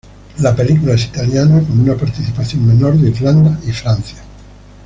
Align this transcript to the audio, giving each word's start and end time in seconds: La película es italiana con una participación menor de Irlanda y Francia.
La 0.39 0.55
película 0.55 0.95
es 0.95 1.05
italiana 1.05 1.59
con 1.61 1.79
una 1.79 1.93
participación 1.95 2.65
menor 2.65 2.97
de 2.97 3.09
Irlanda 3.11 3.59
y 3.67 3.71
Francia. 3.71 4.17